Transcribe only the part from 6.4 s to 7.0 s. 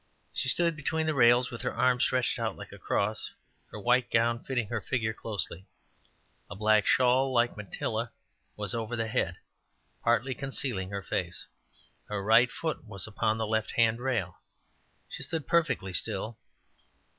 A black,